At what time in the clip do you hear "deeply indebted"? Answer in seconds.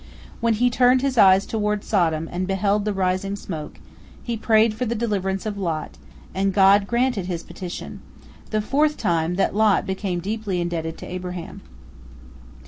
10.19-10.97